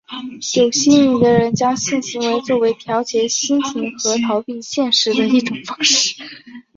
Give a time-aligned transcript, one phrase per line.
[0.57, 6.15] 有性瘾的人将性行动作为调节心情和逃避现实的一种方式。